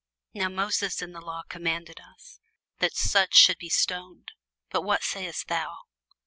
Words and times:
Now 0.33 0.49
Moses 0.49 1.03
in 1.03 1.11
the 1.11 1.21
law 1.21 1.43
commanded 1.47 1.99
us, 1.99 2.39
that 2.79 2.95
such 2.95 3.35
should 3.35 3.59
be 3.59 3.69
stoned: 3.69 4.31
but 4.71 4.81
what 4.81 5.03
sayest 5.03 5.45
thou? 5.47 5.77